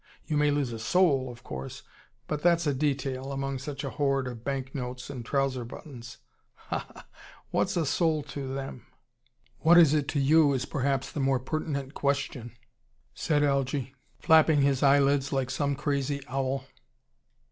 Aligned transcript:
You 0.25 0.35
may 0.35 0.49
lose 0.49 0.73
a 0.73 0.79
SOUL, 0.79 1.29
of 1.29 1.43
course. 1.43 1.83
But 2.25 2.41
that's 2.41 2.65
a 2.65 2.73
detail, 2.73 3.31
among 3.31 3.59
such 3.59 3.83
a 3.83 3.91
hoard 3.91 4.27
of 4.27 4.43
banknotes 4.43 5.11
and 5.11 5.23
trouser 5.23 5.63
buttons. 5.63 6.17
Ha 6.55 6.79
ha! 6.91 7.07
What's 7.51 7.77
a 7.77 7.85
soul, 7.85 8.23
to 8.23 8.51
them?" 8.51 8.87
"What 9.59 9.77
is 9.77 9.93
it 9.93 10.07
to 10.07 10.19
you, 10.19 10.53
is 10.53 10.65
perhaps 10.65 11.11
the 11.11 11.19
more 11.19 11.39
pertinent 11.39 11.93
question," 11.93 12.53
said 13.13 13.43
Algy, 13.43 13.93
flapping 14.17 14.63
his 14.63 14.81
eyelids 14.81 15.31
like 15.31 15.51
some 15.51 15.75
crazy 15.75 16.19
owl. 16.27 16.65